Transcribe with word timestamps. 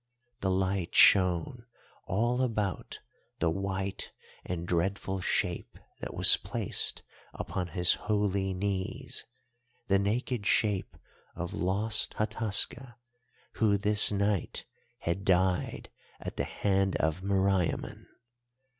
The 0.39 0.49
light 0.49 0.95
shone 0.95 1.67
all 2.07 2.41
about 2.41 3.01
the 3.37 3.51
white 3.51 4.11
and 4.43 4.67
dreadful 4.67 5.21
shape 5.21 5.77
that 5.99 6.15
was 6.15 6.37
placed 6.37 7.03
upon 7.35 7.67
his 7.67 7.93
holy 7.93 8.51
knees, 8.55 9.25
the 9.89 9.99
naked 9.99 10.47
shape 10.47 10.97
of 11.35 11.53
lost 11.53 12.15
Hataska 12.15 12.95
who 13.57 13.77
this 13.77 14.11
night 14.11 14.65
had 15.01 15.23
died 15.23 15.91
at 16.19 16.35
the 16.35 16.45
hand 16.45 16.95
of 16.95 17.21
Meriamun. 17.21 18.07